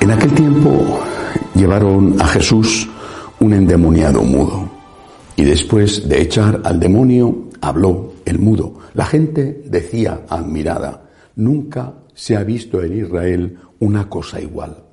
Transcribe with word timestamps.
En 0.00 0.10
aquel 0.10 0.32
tiempo 0.32 1.00
llevaron 1.54 2.20
a 2.20 2.26
Jesús 2.26 2.88
un 3.38 3.52
endemoniado 3.52 4.22
mudo 4.22 4.70
y 5.36 5.44
después 5.44 6.08
de 6.08 6.22
echar 6.22 6.62
al 6.64 6.80
demonio 6.80 7.50
habló 7.60 8.14
el 8.24 8.38
mudo. 8.38 8.78
La 8.94 9.04
gente 9.04 9.62
decía 9.66 10.22
admirada, 10.28 11.10
nunca 11.36 11.94
se 12.14 12.34
ha 12.34 12.44
visto 12.44 12.82
en 12.82 12.98
Israel 12.98 13.58
una 13.78 14.08
cosa 14.08 14.40
igual. 14.40 14.84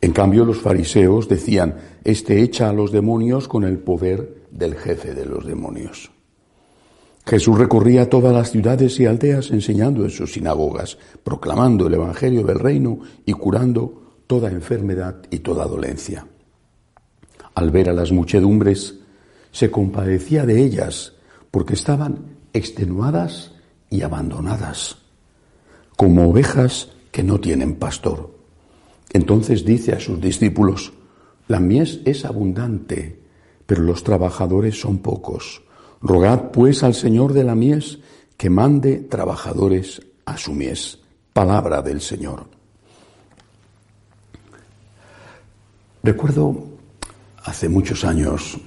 En 0.00 0.12
cambio 0.12 0.44
los 0.44 0.58
fariseos 0.58 1.28
decían, 1.28 1.74
este 2.04 2.40
echa 2.40 2.68
a 2.68 2.72
los 2.72 2.92
demonios 2.92 3.48
con 3.48 3.64
el 3.64 3.78
poder 3.78 4.44
del 4.52 4.76
jefe 4.76 5.12
de 5.12 5.26
los 5.26 5.44
demonios. 5.44 6.12
Jesús 7.26 7.58
recorría 7.58 8.08
todas 8.08 8.32
las 8.32 8.50
ciudades 8.52 8.98
y 9.00 9.06
aldeas 9.06 9.50
enseñando 9.50 10.04
en 10.04 10.10
sus 10.10 10.32
sinagogas, 10.32 10.98
proclamando 11.22 11.88
el 11.88 11.94
Evangelio 11.94 12.44
del 12.44 12.60
reino 12.60 13.00
y 13.26 13.32
curando 13.32 14.09
toda 14.30 14.48
enfermedad 14.52 15.16
y 15.32 15.40
toda 15.40 15.66
dolencia. 15.66 16.24
Al 17.56 17.72
ver 17.72 17.90
a 17.90 17.92
las 17.92 18.12
muchedumbres, 18.12 18.94
se 19.50 19.72
compadecía 19.72 20.46
de 20.46 20.62
ellas, 20.62 21.14
porque 21.50 21.74
estaban 21.74 22.36
extenuadas 22.52 23.50
y 23.90 24.02
abandonadas, 24.02 24.98
como 25.96 26.30
ovejas 26.30 26.90
que 27.10 27.24
no 27.24 27.40
tienen 27.40 27.74
pastor. 27.74 28.32
Entonces 29.12 29.64
dice 29.64 29.94
a 29.94 29.98
sus 29.98 30.20
discípulos, 30.20 30.92
la 31.48 31.58
mies 31.58 31.98
es 32.04 32.24
abundante, 32.24 33.20
pero 33.66 33.82
los 33.82 34.04
trabajadores 34.04 34.80
son 34.80 34.98
pocos. 34.98 35.64
Rogad 36.00 36.52
pues 36.52 36.84
al 36.84 36.94
Señor 36.94 37.32
de 37.32 37.42
la 37.42 37.56
mies 37.56 37.98
que 38.36 38.48
mande 38.48 38.98
trabajadores 38.98 40.00
a 40.24 40.36
su 40.36 40.52
mies. 40.52 41.00
Palabra 41.32 41.82
del 41.82 42.00
Señor. 42.00 42.59
Recuerdo 46.02 46.64
hace 47.44 47.68
muchos 47.68 48.04
años 48.04 48.58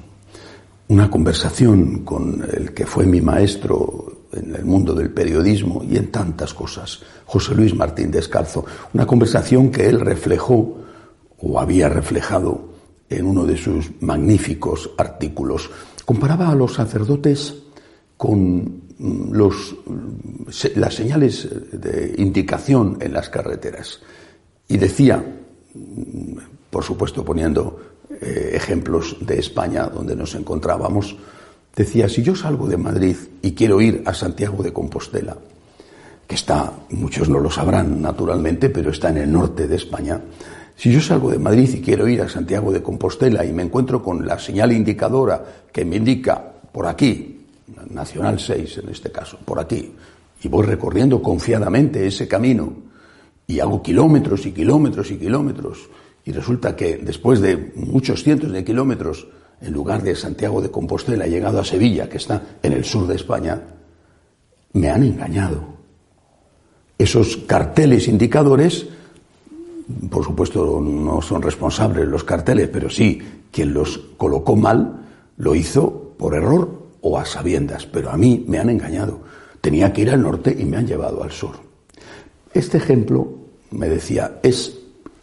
una 0.88 1.10
conversación 1.10 2.04
con 2.04 2.46
el 2.52 2.74
que 2.74 2.86
fue 2.86 3.06
mi 3.06 3.22
maestro 3.22 4.28
en 4.34 4.56
el 4.56 4.66
mundo 4.66 4.94
del 4.94 5.12
periodismo 5.12 5.84
y 5.84 5.98
en 5.98 6.12
tantas 6.12 6.54
cosas, 6.54 7.02
José 7.26 7.56
Luis 7.56 7.76
Martín 7.76 8.12
Descalzo, 8.12 8.66
una 8.94 9.06
conversación 9.06 9.72
que 9.72 9.88
él 9.88 10.00
reflejó 10.00 10.78
o 11.40 11.60
había 11.60 11.90
reflejado 11.90 12.74
en 13.10 13.26
uno 13.26 13.46
de 13.46 13.58
sus 13.58 13.92
magníficos 14.02 14.92
artículos. 14.98 15.70
Comparaba 16.06 16.50
a 16.50 16.56
los 16.56 16.74
sacerdotes 16.74 17.56
con 18.18 18.82
los, 19.32 19.76
las 20.76 20.94
señales 20.94 21.50
de 21.72 22.16
indicación 22.18 22.98
en 23.02 23.14
las 23.14 23.30
carreteras 23.30 24.02
y 24.68 24.78
decía, 24.78 25.24
por 26.74 26.84
supuesto 26.84 27.24
poniendo 27.24 27.80
eh, 28.20 28.52
ejemplos 28.56 29.18
de 29.22 29.38
España 29.38 29.84
donde 29.84 30.16
nos 30.16 30.34
encontrábamos, 30.34 31.16
decía, 31.76 32.10
si 32.10 32.24
yo 32.24 32.36
salgo 32.36 32.68
de 32.68 32.78
Madrid 32.78 33.16
y 33.44 33.52
quiero 33.54 33.80
ir 33.80 34.02
a 34.08 34.14
Santiago 34.16 34.64
de 34.64 34.74
Compostela, 34.74 35.38
que 36.26 36.34
está, 36.34 36.74
muchos 36.90 37.30
no 37.30 37.38
lo 37.38 37.52
sabrán 37.52 38.02
naturalmente, 38.02 38.70
pero 38.70 38.90
está 38.90 39.10
en 39.10 39.18
el 39.18 39.32
norte 39.32 39.68
de 39.68 39.76
España, 39.76 40.20
si 40.76 40.92
yo 40.92 41.00
salgo 41.00 41.30
de 41.30 41.38
Madrid 41.38 41.70
y 41.76 41.82
quiero 41.82 42.08
ir 42.08 42.24
a 42.24 42.30
Santiago 42.30 42.72
de 42.72 42.82
Compostela 42.82 43.46
y 43.46 43.54
me 43.54 43.62
encuentro 43.62 44.02
con 44.02 44.26
la 44.26 44.40
señal 44.40 44.72
indicadora 44.72 45.46
que 45.72 45.86
me 45.86 45.98
indica 45.98 46.44
por 46.72 46.88
aquí, 46.88 47.46
Nacional 47.92 48.40
6 48.40 48.80
en 48.80 48.90
este 48.90 49.12
caso, 49.12 49.38
por 49.46 49.60
aquí, 49.60 49.94
y 50.42 50.48
voy 50.48 50.66
recorriendo 50.66 51.22
confiadamente 51.22 52.08
ese 52.08 52.28
camino 52.28 52.74
y 53.46 53.60
hago 53.60 53.84
kilómetros 53.84 54.48
y 54.48 54.52
kilómetros 54.52 55.12
y 55.12 55.18
kilómetros 55.18 55.88
y 56.26 56.32
resulta 56.32 56.76
que 56.76 56.98
después 56.98 57.42
de 57.42 57.74
muchos 57.76 58.24
cientos 58.24 58.52
de 58.52 58.64
kilómetros, 58.64 59.28
en 59.62 59.74
lugar 59.74 60.02
de 60.02 60.16
Santiago 60.16 60.62
de 60.62 60.72
Compostela, 60.72 61.26
he 61.26 61.30
llegado 61.30 61.60
a 61.60 61.66
Sevilla, 61.66 62.10
que 62.10 62.18
está 62.18 62.58
en 62.62 62.74
el 62.74 62.86
sur 62.86 63.08
de 63.08 63.16
España, 63.16 63.62
me 64.74 64.90
han 64.90 65.04
engañado. 65.04 65.64
Esos 66.98 67.38
carteles 67.38 68.08
indicadores, 68.08 68.88
por 70.10 70.24
supuesto 70.24 70.80
no 70.80 71.22
son 71.22 71.42
responsables 71.42 72.08
los 72.08 72.24
carteles, 72.24 72.70
pero 72.72 72.90
sí 72.90 73.22
quien 73.52 73.74
los 73.74 73.98
colocó 74.18 74.56
mal 74.56 75.06
lo 75.38 75.56
hizo 75.56 76.14
por 76.18 76.36
error 76.36 76.84
o 77.02 77.18
a 77.18 77.26
sabiendas, 77.26 77.86
pero 77.86 78.10
a 78.10 78.18
mí 78.18 78.46
me 78.48 78.60
han 78.60 78.70
engañado. 78.70 79.22
Tenía 79.60 79.92
que 79.92 80.02
ir 80.02 80.12
al 80.12 80.22
norte 80.22 80.56
y 80.58 80.66
me 80.66 80.78
han 80.78 80.88
llevado 80.88 81.24
al 81.24 81.32
sur. 81.32 81.56
Este 82.54 82.78
ejemplo, 82.78 83.34
me 83.72 83.90
decía, 83.90 84.40
es 84.44 84.80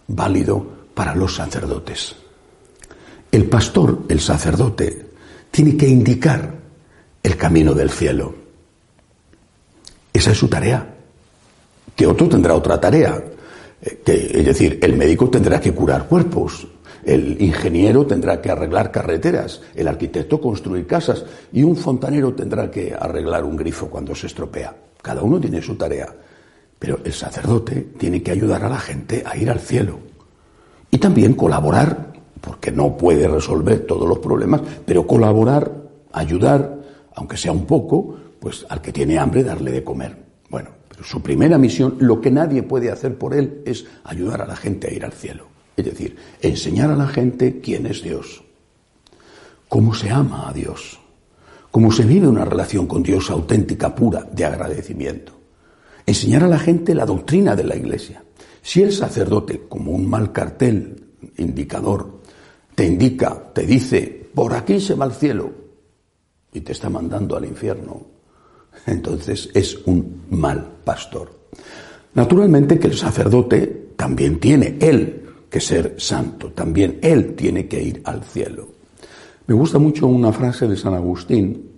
válido 0.08 0.79
para 1.00 1.14
los 1.14 1.34
sacerdotes. 1.34 2.14
El 3.32 3.44
pastor, 3.44 4.02
el 4.10 4.20
sacerdote, 4.20 5.06
tiene 5.50 5.74
que 5.74 5.88
indicar 5.88 6.52
el 7.22 7.36
camino 7.38 7.72
del 7.72 7.88
cielo. 7.88 8.34
Esa 10.12 10.32
es 10.32 10.36
su 10.36 10.46
tarea. 10.46 10.94
Que 11.96 12.06
otro 12.06 12.28
tendrá 12.28 12.54
otra 12.54 12.78
tarea. 12.78 13.18
Eh, 13.80 14.02
es 14.04 14.44
decir, 14.44 14.78
el 14.82 14.94
médico 14.94 15.30
tendrá 15.30 15.58
que 15.58 15.72
curar 15.72 16.06
cuerpos, 16.06 16.68
el 17.02 17.40
ingeniero 17.40 18.04
tendrá 18.04 18.38
que 18.42 18.50
arreglar 18.50 18.92
carreteras, 18.92 19.62
el 19.74 19.88
arquitecto 19.88 20.38
construir 20.38 20.86
casas 20.86 21.24
y 21.50 21.62
un 21.62 21.76
fontanero 21.76 22.34
tendrá 22.34 22.70
que 22.70 22.92
arreglar 22.92 23.44
un 23.44 23.56
grifo 23.56 23.88
cuando 23.88 24.14
se 24.14 24.26
estropea. 24.26 24.76
Cada 25.00 25.22
uno 25.22 25.40
tiene 25.40 25.62
su 25.62 25.76
tarea. 25.76 26.14
Pero 26.78 27.00
el 27.02 27.14
sacerdote 27.14 27.88
tiene 27.96 28.22
que 28.22 28.32
ayudar 28.32 28.62
a 28.64 28.68
la 28.68 28.78
gente 28.78 29.22
a 29.24 29.34
ir 29.38 29.48
al 29.48 29.60
cielo. 29.60 30.09
Y 30.90 30.98
también 30.98 31.34
colaborar, 31.34 32.12
porque 32.40 32.72
no 32.72 32.96
puede 32.96 33.28
resolver 33.28 33.86
todos 33.86 34.08
los 34.08 34.18
problemas, 34.18 34.60
pero 34.84 35.06
colaborar, 35.06 35.70
ayudar, 36.12 36.78
aunque 37.14 37.36
sea 37.36 37.52
un 37.52 37.66
poco, 37.66 38.16
pues 38.40 38.66
al 38.68 38.80
que 38.80 38.92
tiene 38.92 39.18
hambre 39.18 39.44
darle 39.44 39.70
de 39.70 39.84
comer. 39.84 40.16
Bueno, 40.48 40.70
pero 40.88 41.04
su 41.04 41.22
primera 41.22 41.58
misión, 41.58 41.96
lo 42.00 42.20
que 42.20 42.30
nadie 42.30 42.62
puede 42.62 42.90
hacer 42.90 43.16
por 43.16 43.34
él, 43.34 43.62
es 43.64 43.84
ayudar 44.04 44.42
a 44.42 44.46
la 44.46 44.56
gente 44.56 44.88
a 44.88 44.92
ir 44.92 45.04
al 45.04 45.12
cielo. 45.12 45.46
Es 45.76 45.84
decir, 45.84 46.16
enseñar 46.42 46.90
a 46.90 46.96
la 46.96 47.06
gente 47.06 47.60
quién 47.60 47.86
es 47.86 48.02
Dios, 48.02 48.42
cómo 49.68 49.94
se 49.94 50.10
ama 50.10 50.48
a 50.48 50.52
Dios, 50.52 50.98
cómo 51.70 51.92
se 51.92 52.04
vive 52.04 52.26
una 52.26 52.44
relación 52.44 52.86
con 52.86 53.02
Dios 53.02 53.30
auténtica, 53.30 53.94
pura, 53.94 54.26
de 54.30 54.44
agradecimiento. 54.44 55.32
Enseñar 56.04 56.44
a 56.44 56.48
la 56.48 56.58
gente 56.58 56.94
la 56.94 57.06
doctrina 57.06 57.54
de 57.54 57.64
la 57.64 57.76
Iglesia. 57.76 58.22
Si 58.62 58.82
el 58.82 58.92
sacerdote, 58.92 59.62
como 59.68 59.92
un 59.92 60.08
mal 60.08 60.32
cartel 60.32 61.04
indicador, 61.38 62.20
te 62.74 62.86
indica, 62.86 63.52
te 63.52 63.66
dice, 63.66 64.28
por 64.34 64.54
aquí 64.54 64.80
se 64.80 64.94
va 64.94 65.04
al 65.04 65.14
cielo, 65.14 65.50
y 66.52 66.60
te 66.60 66.72
está 66.72 66.88
mandando 66.88 67.36
al 67.36 67.44
infierno, 67.44 68.06
entonces 68.86 69.50
es 69.54 69.76
un 69.86 70.22
mal 70.30 70.78
pastor. 70.84 71.40
Naturalmente 72.14 72.78
que 72.78 72.88
el 72.88 72.96
sacerdote 72.96 73.90
también 73.96 74.40
tiene 74.40 74.76
él 74.80 75.28
que 75.48 75.60
ser 75.60 75.94
santo, 75.98 76.52
también 76.52 76.98
él 77.02 77.34
tiene 77.34 77.66
que 77.66 77.82
ir 77.82 78.02
al 78.04 78.24
cielo. 78.24 78.68
Me 79.46 79.54
gusta 79.54 79.78
mucho 79.78 80.06
una 80.06 80.32
frase 80.32 80.68
de 80.68 80.76
San 80.76 80.94
Agustín, 80.94 81.70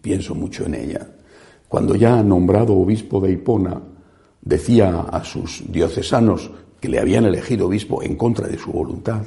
pienso 0.00 0.34
mucho 0.34 0.66
en 0.66 0.74
ella, 0.74 1.08
cuando 1.68 1.94
ya 1.94 2.22
nombrado 2.22 2.74
obispo 2.74 3.20
de 3.20 3.32
Hipona, 3.32 3.80
decía 4.42 5.06
a 5.10 5.24
sus 5.24 5.62
diocesanos 5.70 6.50
que 6.80 6.88
le 6.88 6.98
habían 6.98 7.24
elegido 7.24 7.68
obispo 7.68 8.02
en 8.02 8.16
contra 8.16 8.48
de 8.48 8.58
su 8.58 8.72
voluntad, 8.72 9.22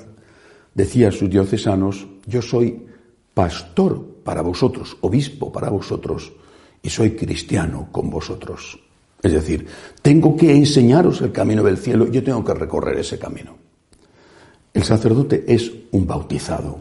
decía 0.74 1.08
a 1.08 1.12
sus 1.12 1.30
diocesanos, 1.30 2.06
yo 2.28 2.42
soy 2.42 2.86
pastor 3.34 4.06
para 4.24 4.42
vosotros, 4.42 4.98
obispo 5.02 5.52
para 5.52 5.70
vosotros, 5.70 6.34
y 6.84 6.90
soy 6.90 7.12
cristiano 7.12 7.88
con 7.92 8.10
vosotros. 8.10 8.80
Es 9.24 9.32
decir, 9.32 9.66
tengo 10.02 10.36
que 10.36 10.56
enseñaros 10.56 11.22
el 11.22 11.32
camino 11.32 11.64
del 11.64 11.78
cielo, 11.78 12.08
yo 12.12 12.24
tengo 12.24 12.44
que 12.44 12.54
recorrer 12.54 13.00
ese 13.00 13.18
camino. 13.18 13.56
El 14.74 14.84
sacerdote 14.84 15.46
es 15.48 15.72
un 15.92 16.06
bautizado. 16.06 16.78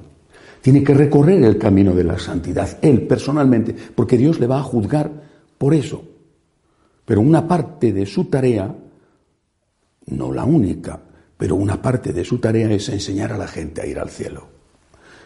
Tiene 0.61 0.83
que 0.83 0.95
recorrer 0.95 1.43
el 1.45 1.57
camino 1.57 1.95
de 1.95 2.05
la 2.05 2.19
santidad, 2.19 2.79
él 2.83 3.03
personalmente, 3.07 3.75
porque 3.95 4.19
Dios 4.19 4.41
le 4.41 4.47
va 4.47 4.59
a 4.59 4.63
juzgar 4.63 5.11
por 5.57 5.73
eso. 5.73 6.03
Pero 7.05 7.21
una 7.21 7.47
parte 7.47 7.93
de 7.93 8.07
su 8.07 8.25
tarea, 8.27 8.75
no 10.07 10.33
la 10.33 10.45
única, 10.45 11.01
pero 11.37 11.57
una 11.57 11.81
parte 11.81 12.13
de 12.13 12.25
su 12.25 12.39
tarea 12.39 12.71
es 12.73 12.89
enseñar 12.89 13.33
a 13.33 13.39
la 13.39 13.47
gente 13.47 13.83
a 13.83 13.87
ir 13.87 13.99
al 13.99 14.11
cielo. 14.11 14.47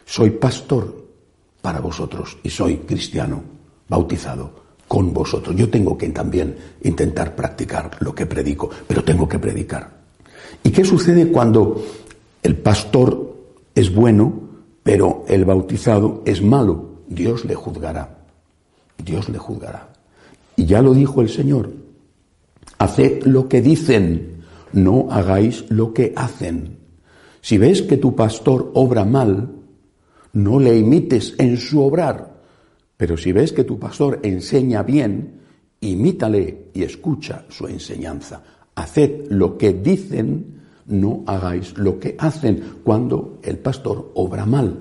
Soy 0.04 0.30
pastor 0.30 1.06
para 1.60 1.80
vosotros 1.80 2.38
y 2.42 2.50
soy 2.50 2.78
cristiano, 2.78 3.42
bautizado 3.88 4.69
con 4.88 5.12
vosotros. 5.12 5.54
Yo 5.54 5.69
tengo 5.69 5.96
que 5.96 6.08
también 6.08 6.56
intentar 6.82 7.36
practicar 7.36 7.96
lo 8.00 8.14
que 8.14 8.26
predico, 8.26 8.70
pero 8.86 9.04
tengo 9.04 9.28
que 9.28 9.38
predicar. 9.38 9.98
¿Y 10.64 10.70
qué 10.70 10.84
sucede 10.84 11.30
cuando 11.30 11.84
el 12.42 12.56
pastor 12.56 13.36
es 13.75 13.94
bueno, 13.94 14.32
pero 14.82 15.25
el 15.28 15.44
bautizado 15.44 16.22
es 16.25 16.42
malo? 16.42 17.02
Dios 17.06 17.44
le 17.44 17.54
juzgará. 17.54 18.19
Dios 18.96 19.28
le 19.28 19.38
juzgará. 19.38 19.98
Y 20.58 20.66
ya 20.66 20.82
lo 20.82 20.93
dijo 20.93 21.22
el 21.22 21.28
Señor. 21.28 21.70
Haced 22.78 23.26
lo 23.26 23.49
que 23.49 23.62
dicen, 23.62 24.43
no 24.72 25.06
hagáis 25.08 25.64
lo 25.69 25.94
que 25.94 26.12
hacen. 26.16 26.78
Si 27.40 27.58
ves 27.58 27.82
que 27.82 27.96
tu 27.96 28.16
pastor 28.16 28.72
obra 28.75 29.05
mal, 29.05 29.52
no 30.32 30.58
le 30.58 30.76
imites 30.76 31.37
en 31.38 31.58
su 31.58 31.81
obrar. 31.81 32.43
Pero 32.96 33.16
si 33.16 33.31
ves 33.31 33.52
que 33.52 33.62
tu 33.62 33.78
pastor 33.78 34.19
enseña 34.25 34.82
bien, 34.82 35.43
imítale 35.81 36.70
y 36.75 36.82
escucha 36.82 37.44
su 37.49 37.69
enseñanza. 37.69 38.43
Haced 38.75 39.31
lo 39.31 39.56
que 39.56 39.75
dicen, 39.75 40.61
no 40.87 41.22
hagáis 41.28 41.78
lo 41.78 42.00
que 42.00 42.16
hacen 42.19 42.81
cuando 42.82 43.38
el 43.44 43.58
pastor 43.58 44.11
obra 44.16 44.44
mal. 44.44 44.76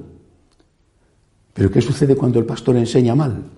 Pero 1.53 1.69
¿qué 1.69 1.81
sucede 1.81 2.15
cuando 2.15 2.39
el 2.39 2.45
pastor 2.47 2.77
enseña 2.77 3.13
mal? 3.13 3.56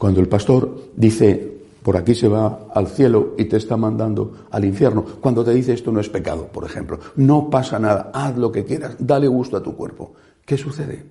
Cuando 0.00 0.22
el 0.22 0.28
pastor 0.28 0.92
dice, 0.96 1.58
por 1.82 1.94
aquí 1.94 2.14
se 2.14 2.26
va 2.26 2.68
al 2.72 2.88
cielo 2.88 3.34
y 3.36 3.44
te 3.44 3.58
está 3.58 3.76
mandando 3.76 4.46
al 4.50 4.64
infierno. 4.64 5.04
Cuando 5.20 5.44
te 5.44 5.52
dice 5.52 5.74
esto 5.74 5.92
no 5.92 6.00
es 6.00 6.08
pecado, 6.08 6.46
por 6.46 6.64
ejemplo. 6.64 6.98
No 7.16 7.50
pasa 7.50 7.78
nada, 7.78 8.10
haz 8.14 8.34
lo 8.38 8.50
que 8.50 8.64
quieras, 8.64 8.96
dale 8.98 9.28
gusto 9.28 9.58
a 9.58 9.62
tu 9.62 9.76
cuerpo. 9.76 10.14
¿Qué 10.46 10.56
sucede? 10.56 11.04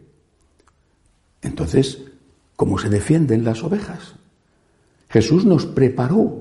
Entonces, 1.44 2.02
¿cómo 2.56 2.80
se 2.80 2.90
defienden 2.90 3.44
las 3.44 3.64
ovejas? 3.64 4.16
Jesús 5.08 5.46
nos 5.46 5.68
preparó 5.68 6.40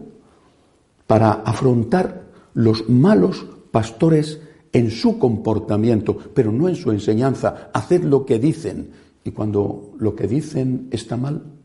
para 1.06 1.32
afrontar 1.32 2.22
los 2.54 2.88
malos 2.88 3.44
pastores 3.70 4.40
en 4.72 4.90
su 4.90 5.18
comportamiento, 5.18 6.16
pero 6.32 6.50
no 6.50 6.66
en 6.70 6.76
su 6.76 6.92
enseñanza. 6.92 7.68
Haced 7.74 8.04
lo 8.04 8.24
que 8.24 8.38
dicen. 8.38 8.90
Y 9.22 9.32
cuando 9.32 9.92
lo 9.98 10.14
que 10.14 10.26
dicen 10.26 10.88
está 10.90 11.18
mal, 11.18 11.57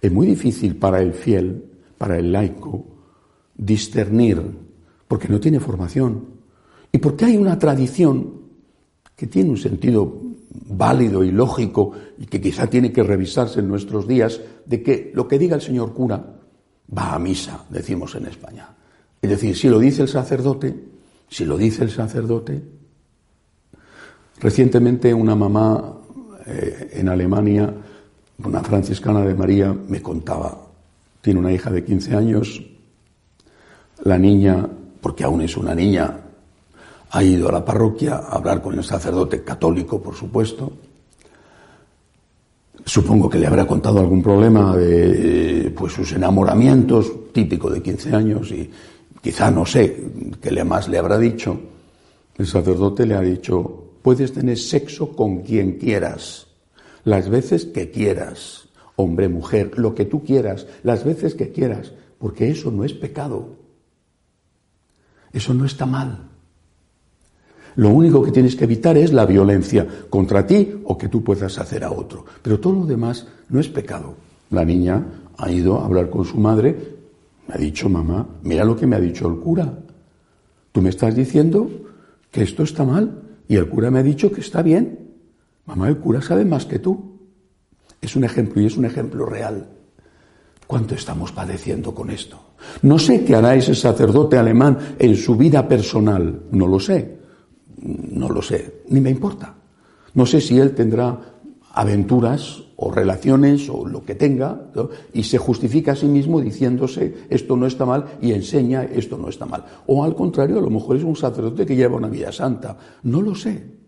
es 0.00 0.12
muy 0.12 0.26
difícil 0.26 0.76
para 0.76 1.00
el 1.00 1.12
fiel, 1.12 1.64
para 1.96 2.18
el 2.18 2.32
laico, 2.32 2.84
discernir, 3.56 4.40
porque 5.06 5.28
no 5.28 5.40
tiene 5.40 5.60
formación. 5.60 6.24
Y 6.92 6.98
porque 6.98 7.26
hay 7.26 7.36
una 7.36 7.58
tradición 7.58 8.38
que 9.16 9.26
tiene 9.26 9.50
un 9.50 9.56
sentido 9.56 10.22
válido 10.50 11.24
y 11.24 11.30
lógico 11.30 11.92
y 12.18 12.26
que 12.26 12.40
quizá 12.40 12.68
tiene 12.68 12.92
que 12.92 13.02
revisarse 13.02 13.60
en 13.60 13.68
nuestros 13.68 14.06
días, 14.06 14.40
de 14.64 14.82
que 14.82 15.10
lo 15.14 15.26
que 15.26 15.38
diga 15.38 15.56
el 15.56 15.62
señor 15.62 15.92
cura 15.92 16.24
va 16.96 17.14
a 17.14 17.18
misa, 17.18 17.64
decimos 17.68 18.14
en 18.14 18.26
España. 18.26 18.68
Es 19.20 19.30
decir, 19.30 19.56
si 19.56 19.68
lo 19.68 19.78
dice 19.78 20.02
el 20.02 20.08
sacerdote, 20.08 20.74
si 21.28 21.44
lo 21.44 21.56
dice 21.56 21.84
el 21.84 21.90
sacerdote. 21.90 22.62
Recientemente 24.40 25.12
una 25.12 25.34
mamá 25.34 25.98
eh, 26.46 26.90
en 26.92 27.08
Alemania, 27.08 27.74
una 28.44 28.62
franciscana 28.62 29.22
de 29.22 29.34
María, 29.34 29.74
me 29.88 30.00
contaba, 30.00 30.56
tiene 31.20 31.40
una 31.40 31.52
hija 31.52 31.70
de 31.70 31.84
15 31.84 32.14
años, 32.14 32.62
la 34.04 34.18
niña, 34.18 34.68
porque 35.00 35.24
aún 35.24 35.42
es 35.42 35.56
una 35.56 35.74
niña, 35.74 36.20
ha 37.10 37.22
ido 37.22 37.48
a 37.48 37.52
la 37.52 37.64
parroquia 37.64 38.16
a 38.16 38.36
hablar 38.36 38.62
con 38.62 38.76
el 38.78 38.84
sacerdote 38.84 39.42
católico, 39.42 40.00
por 40.00 40.14
supuesto. 40.14 40.72
Supongo 42.84 43.28
que 43.28 43.38
le 43.38 43.46
habrá 43.46 43.66
contado 43.66 43.98
algún 43.98 44.22
problema 44.22 44.76
de 44.76 45.72
pues, 45.76 45.92
sus 45.92 46.12
enamoramientos, 46.12 47.32
típico 47.32 47.70
de 47.70 47.82
15 47.82 48.14
años, 48.14 48.50
y, 48.52 48.70
quizá 49.20 49.50
no 49.50 49.66
sé 49.66 49.96
qué 50.40 50.50
le 50.50 50.64
más 50.64 50.88
le 50.88 50.98
habrá 50.98 51.18
dicho, 51.18 51.58
el 52.36 52.46
sacerdote 52.46 53.04
le 53.04 53.14
ha 53.14 53.20
dicho, 53.20 53.84
puedes 54.00 54.32
tener 54.32 54.56
sexo 54.56 55.14
con 55.14 55.42
quien 55.42 55.72
quieras, 55.72 56.47
las 57.08 57.28
veces 57.28 57.64
que 57.64 57.90
quieras, 57.90 58.68
hombre, 58.96 59.28
mujer, 59.28 59.78
lo 59.78 59.94
que 59.94 60.04
tú 60.04 60.24
quieras, 60.24 60.66
las 60.82 61.04
veces 61.04 61.34
que 61.34 61.50
quieras, 61.50 61.92
porque 62.18 62.50
eso 62.50 62.70
no 62.70 62.84
es 62.84 62.92
pecado, 62.92 63.56
eso 65.32 65.54
no 65.54 65.64
está 65.64 65.86
mal. 65.86 66.28
Lo 67.76 67.90
único 67.90 68.22
que 68.22 68.32
tienes 68.32 68.56
que 68.56 68.64
evitar 68.64 68.96
es 68.96 69.12
la 69.12 69.24
violencia 69.24 69.86
contra 70.10 70.46
ti 70.46 70.80
o 70.84 70.98
que 70.98 71.08
tú 71.08 71.22
puedas 71.22 71.58
hacer 71.58 71.84
a 71.84 71.92
otro. 71.92 72.24
Pero 72.42 72.58
todo 72.58 72.72
lo 72.72 72.86
demás 72.86 73.26
no 73.48 73.60
es 73.60 73.68
pecado. 73.68 74.16
La 74.50 74.64
niña 74.64 75.04
ha 75.36 75.50
ido 75.50 75.78
a 75.78 75.84
hablar 75.84 76.10
con 76.10 76.24
su 76.24 76.38
madre 76.38 76.98
me 77.48 77.54
ha 77.54 77.58
dicho, 77.58 77.88
mamá, 77.88 78.28
mira 78.42 78.62
lo 78.62 78.76
que 78.76 78.86
me 78.86 78.96
ha 78.96 79.00
dicho 79.00 79.26
el 79.26 79.40
cura. 79.40 79.78
Tú 80.70 80.82
me 80.82 80.90
estás 80.90 81.16
diciendo 81.16 81.70
que 82.30 82.42
esto 82.42 82.62
está 82.62 82.84
mal 82.84 83.22
y 83.48 83.56
el 83.56 83.68
cura 83.68 83.90
me 83.90 84.00
ha 84.00 84.02
dicho 84.02 84.30
que 84.30 84.42
está 84.42 84.60
bien. 84.60 85.07
Mamá, 85.68 85.88
el 85.88 85.98
cura 85.98 86.22
sabe 86.22 86.46
más 86.46 86.64
que 86.64 86.78
tú. 86.78 87.18
Es 88.00 88.16
un 88.16 88.24
ejemplo 88.24 88.62
y 88.62 88.66
es 88.66 88.76
un 88.78 88.86
ejemplo 88.86 89.26
real. 89.26 89.68
¿Cuánto 90.66 90.94
estamos 90.94 91.30
padeciendo 91.30 91.94
con 91.94 92.10
esto? 92.10 92.40
No 92.82 92.98
sé 92.98 93.22
qué 93.22 93.36
hará 93.36 93.54
ese 93.54 93.74
sacerdote 93.74 94.38
alemán 94.38 94.96
en 94.98 95.14
su 95.14 95.36
vida 95.36 95.68
personal, 95.68 96.42
no 96.50 96.66
lo 96.66 96.80
sé, 96.80 97.18
no 97.82 98.30
lo 98.30 98.40
sé, 98.40 98.82
ni 98.88 99.00
me 99.00 99.10
importa. 99.10 99.54
No 100.14 100.24
sé 100.24 100.40
si 100.40 100.58
él 100.58 100.74
tendrá 100.74 101.18
aventuras 101.72 102.62
o 102.76 102.90
relaciones 102.90 103.68
o 103.68 103.86
lo 103.86 104.04
que 104.04 104.14
tenga 104.14 104.70
y 105.12 105.22
se 105.22 105.36
justifica 105.36 105.92
a 105.92 105.96
sí 105.96 106.06
mismo 106.06 106.40
diciéndose 106.40 107.26
esto 107.28 107.56
no 107.56 107.66
está 107.66 107.84
mal 107.84 108.04
y 108.22 108.32
enseña 108.32 108.84
esto 108.84 109.18
no 109.18 109.28
está 109.28 109.44
mal. 109.44 109.64
O 109.86 110.02
al 110.02 110.14
contrario, 110.14 110.58
a 110.58 110.62
lo 110.62 110.70
mejor 110.70 110.96
es 110.96 111.04
un 111.04 111.16
sacerdote 111.16 111.66
que 111.66 111.76
lleva 111.76 111.96
una 111.96 112.08
vida 112.08 112.32
santa. 112.32 112.76
No 113.02 113.20
lo 113.20 113.34
sé. 113.34 113.78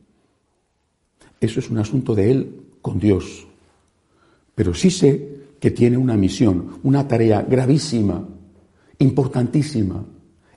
Eso 1.40 1.60
es 1.60 1.70
un 1.70 1.78
asunto 1.78 2.14
de 2.14 2.30
él 2.30 2.60
con 2.82 2.98
Dios. 2.98 3.46
Pero 4.54 4.74
sí 4.74 4.90
sé 4.90 5.40
que 5.58 5.70
tiene 5.70 5.96
una 5.96 6.16
misión, 6.16 6.78
una 6.82 7.06
tarea 7.08 7.42
gravísima, 7.42 8.26
importantísima, 8.98 10.04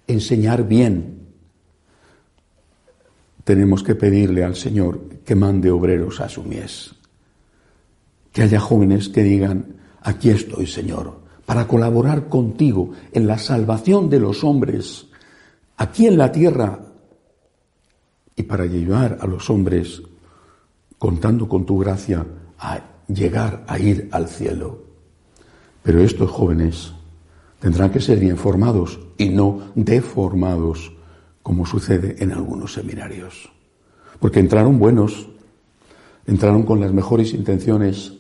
enseñar 0.07 0.67
bien. 0.67 1.19
Tenemos 3.43 3.84
que 3.84 3.96
pedirle 3.96 4.43
al 4.43 4.55
Señor 4.55 5.00
que 5.25 5.36
mande 5.36 5.72
obreros 5.72 6.19
a 6.19 6.29
su 6.29 6.43
mies 6.43 6.96
que 8.34 8.41
haya 8.41 8.60
jóvenes 8.60 9.10
que 9.10 9.24
digan, 9.24 9.77
aquí 10.01 10.31
estoy, 10.31 10.65
Señor, 10.65 11.22
para 11.46 11.67
colaborar 11.67 12.27
contigo 12.27 12.91
en 13.13 13.27
la 13.27 13.38
salvación 13.38 14.10
de 14.10 14.19
los 14.19 14.43
hombres 14.43 15.05
aquí 15.77 16.07
en 16.07 16.17
la 16.17 16.31
tierra 16.31 16.79
y 18.36 18.43
para 18.43 18.65
llevar 18.65 19.19
a 19.22 19.27
los 19.27 19.50
hombres, 19.50 20.01
contando 21.03 21.50
con 21.50 21.65
tu 21.65 21.77
gracia, 21.79 22.25
a 22.57 22.79
llegar 23.10 23.65
a 23.67 23.77
ir 23.77 24.07
al 24.13 24.29
cielo. 24.29 24.86
Pero 25.83 26.00
estos 26.00 26.31
jóvenes 26.31 26.93
tendrán 27.60 27.91
que 27.91 28.00
ser 28.00 28.22
bien 28.22 28.38
formados 28.38 29.01
y 29.17 29.27
no 29.27 29.74
deformados, 29.75 30.93
como 31.41 31.65
sucede 31.65 32.24
en 32.24 32.31
algunos 32.31 32.72
seminarios. 32.72 33.51
Porque 34.22 34.39
entraron 34.39 34.79
buenos, 34.79 35.27
entraron 36.25 36.63
con 36.63 36.79
las 36.79 36.93
mejores 36.93 37.33
intenciones, 37.33 38.13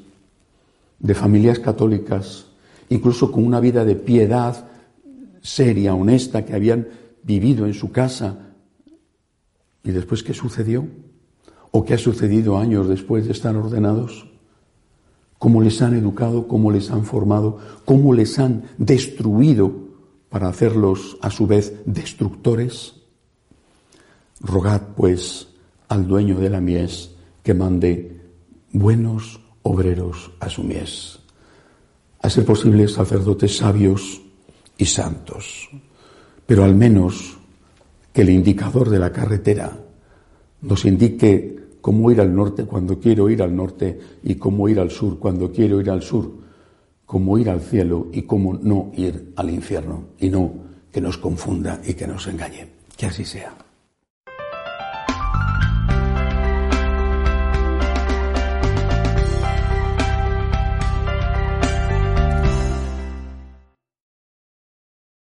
de 0.99 1.13
familias 1.13 1.59
católicas, 1.59 2.47
incluso 2.89 3.31
con 3.31 3.45
una 3.45 3.61
vida 3.61 3.85
de 3.85 3.95
piedad 3.95 4.67
seria, 5.41 5.95
honesta, 5.95 6.43
que 6.43 6.53
habían 6.53 6.89
vivido 7.23 7.65
en 7.65 7.75
su 7.75 7.93
casa. 7.93 8.39
¿Y 9.85 9.91
después 9.91 10.21
qué 10.21 10.33
sucedió? 10.33 10.85
¿O 11.75 11.83
qué 11.83 11.95
ha 11.95 11.97
sucedido 11.97 12.59
años 12.59 12.87
después 12.87 13.25
de 13.25 13.31
estar 13.31 13.55
ordenados? 13.55 14.27
¿Cómo 15.39 15.59
les 15.59 15.81
han 15.81 15.95
educado? 15.95 16.47
¿Cómo 16.47 16.69
les 16.69 16.91
han 16.91 17.03
formado? 17.03 17.57
¿Cómo 17.83 18.13
les 18.13 18.37
han 18.37 18.65
destruido 18.77 19.73
para 20.29 20.49
hacerlos 20.49 21.17
a 21.19 21.31
su 21.31 21.47
vez 21.47 21.73
destructores? 21.87 22.93
Rogad 24.39 24.83
pues 24.95 25.47
al 25.87 26.07
dueño 26.07 26.39
de 26.39 26.51
la 26.51 26.61
mies 26.61 27.09
que 27.41 27.55
mande 27.55 28.21
buenos 28.71 29.41
obreros 29.63 30.29
a 30.39 30.49
su 30.49 30.63
mies, 30.63 31.21
a 32.21 32.29
ser 32.29 32.45
posibles 32.45 32.93
sacerdotes 32.93 33.57
sabios 33.57 34.21
y 34.77 34.85
santos, 34.85 35.71
pero 36.45 36.65
al 36.65 36.75
menos 36.75 37.35
que 38.13 38.21
el 38.21 38.29
indicador 38.29 38.91
de 38.91 38.99
la 38.99 39.11
carretera 39.11 39.75
nos 40.61 40.85
indique 40.85 41.62
cómo 41.83 42.09
ir 42.11 42.21
al 42.21 42.33
norte 42.33 42.63
cuando 42.63 42.97
quiero 42.97 43.29
ir 43.29 43.43
al 43.43 43.53
norte 43.53 43.99
y 44.23 44.35
cómo 44.35 44.69
ir 44.69 44.79
al 44.79 44.89
sur 44.89 45.19
cuando 45.19 45.51
quiero 45.51 45.81
ir 45.81 45.89
al 45.89 46.01
sur, 46.01 46.31
cómo 47.05 47.37
ir 47.37 47.49
al 47.49 47.59
cielo 47.59 48.07
y 48.13 48.21
cómo 48.21 48.53
no 48.53 48.93
ir 48.95 49.33
al 49.35 49.49
infierno 49.49 50.05
y 50.17 50.29
no 50.29 50.53
que 50.93 51.01
nos 51.01 51.17
confunda 51.17 51.81
y 51.85 51.93
que 51.93 52.07
nos 52.07 52.25
engañe. 52.27 52.69
Que 52.95 53.07
así 53.07 53.25
sea. 53.25 53.62